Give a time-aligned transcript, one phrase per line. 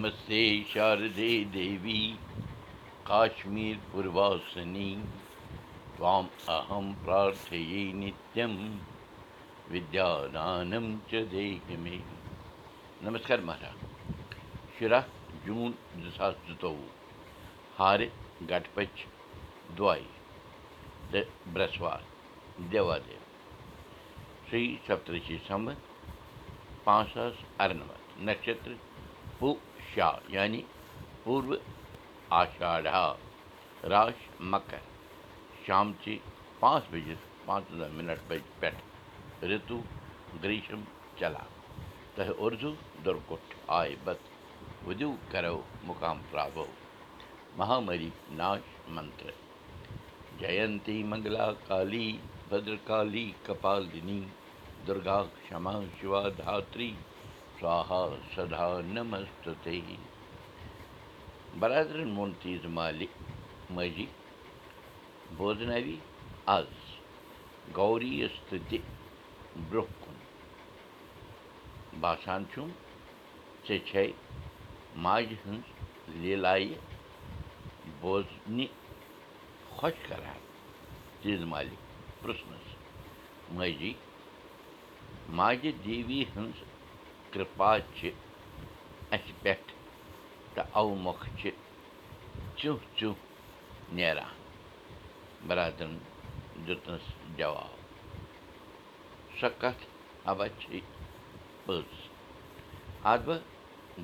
[0.00, 1.98] नमस्ते शारदे देवी
[3.06, 4.86] काश्मीरपूर्वासिनी
[5.96, 8.54] त्वाम् अहं प्रार्थये नित्यं
[9.72, 11.98] विद्यादानं च देहि मे
[13.04, 13.68] नमस्कार نم شیٖشر
[14.78, 15.04] پوٗرسنیہ ندی چے نمس مہراج شُراہ
[15.46, 15.72] جوٗن
[25.08, 25.68] دٕسِی سَم
[26.84, 27.44] پانٛژھ
[28.28, 28.72] नक्षत्र
[29.38, 29.54] पू
[29.94, 30.60] شاہ یعنی
[31.24, 31.56] پوٗرو
[32.40, 33.02] آشاڈا
[33.92, 34.18] راش
[34.52, 34.82] مکر
[35.66, 36.16] شامچہِ
[36.60, 37.14] پانٛژھ بجہِ
[37.46, 39.82] پانٛژھ مِنٹ بجہِ پٮ۪ٹھ رِتوٗ
[40.42, 40.80] گریٖشم
[41.18, 41.48] چلان
[42.14, 42.34] تہٕ
[43.04, 44.20] دُرکُٹھ آے بت
[44.86, 46.18] وُدو کرو مُقام
[48.40, 49.30] ناش منتر
[50.40, 52.08] جینتی منگلا کالی
[52.50, 54.20] بدرکالی کپالنی
[54.86, 55.20] دُرگا
[57.60, 59.80] سوہا سدا نمستے
[61.60, 63.06] برادرن ووٚن تیٖژ مالہِ
[63.74, 64.06] ماجی
[65.36, 65.96] بوزنٲوی
[66.56, 66.70] آز
[67.76, 68.78] گوری یَس تہٕ تہِ
[69.68, 70.16] برٛونٛہہ کُن
[72.00, 72.68] باسان چھُم
[73.66, 74.04] ژےٚ چھے
[75.04, 75.66] ماجہِ ہٕنٛز
[76.22, 76.74] لیلایہِ
[78.00, 78.66] بوزنہِ
[87.32, 88.10] کِرپا چھِ
[89.14, 89.72] اَسہِ پٮ۪ٹھ
[90.54, 91.50] تہٕ اَوٕ مۄکھٕ چھِ
[92.58, 93.18] ژیوٚہ ژیوٚہ
[93.96, 94.34] نیران
[95.46, 95.94] برادرَن
[96.66, 97.06] دیُتنَس
[97.38, 97.78] جواب
[99.38, 99.82] سۄ کَتھ
[100.30, 100.80] اَوا چھے
[101.64, 101.90] پٔز
[103.12, 103.42] اَدٕ بہٕ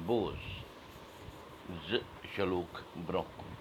[0.07, 0.43] بوز
[1.89, 2.75] زٕ شلوٗک
[3.07, 3.53] برٛونٛہہ کُن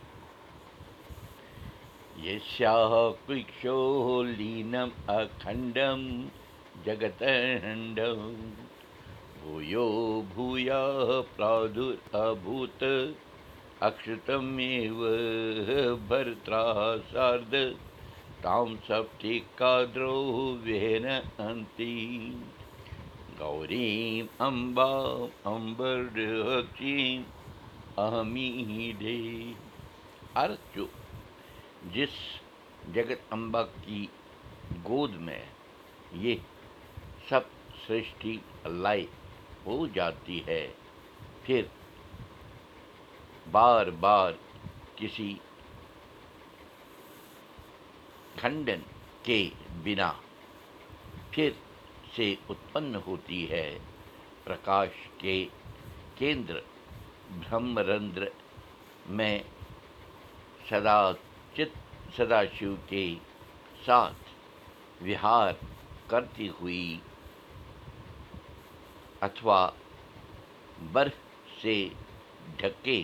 [2.25, 6.01] یشو لیٖنم اکھنڈم
[6.85, 8.19] جگتنڈم
[9.45, 10.83] بھوٗیو بھوٗیا
[11.35, 12.83] پرادُر ابوٗت
[13.87, 15.09] اکشتمیو
[16.07, 17.53] برترا سارد
[18.41, 20.15] تام سپٹی کادرو
[20.63, 21.95] وین انتی
[23.39, 24.91] گوریم امبا
[25.49, 27.23] امبرچیم
[27.97, 29.17] اہمی دے
[30.43, 30.79] ارچ
[31.93, 32.15] جس
[32.93, 34.05] جگت امبا کی
[34.87, 35.43] گود میں
[36.23, 36.35] یہ
[37.29, 37.53] سب
[39.65, 40.67] سرشٹی لائے ہو جاتی ہے
[41.43, 41.61] پھر
[43.51, 44.31] بار بار
[44.95, 45.33] کسی
[48.35, 48.79] کھنڈن
[49.23, 49.49] کے
[49.83, 50.11] بنا
[51.31, 51.49] پھر
[52.15, 53.79] سے اتپن ہوتی ہے
[54.43, 55.45] پرکاش کے
[56.15, 56.59] کیندر
[57.29, 58.25] برہمرندر
[59.09, 59.39] میں
[60.69, 61.11] سدا
[61.53, 61.77] چت
[62.17, 63.15] سدا شیو کے
[63.85, 64.29] ساتھ
[69.25, 69.69] وہار کرتی ہوئی اتھوا
[70.91, 71.89] برف سے
[72.57, 73.01] ڈھکے